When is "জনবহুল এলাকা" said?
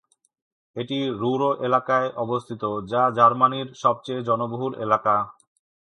4.23-5.15